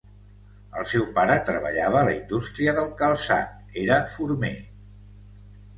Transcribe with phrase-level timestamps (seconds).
[0.79, 3.55] El seu pare treballava a la indústria del calçat,
[3.87, 4.55] era former.